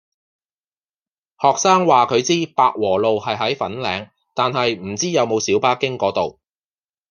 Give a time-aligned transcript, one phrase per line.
[1.39, 6.39] 學生話佢知百和路係喺粉嶺，但係唔知有冇小巴經嗰度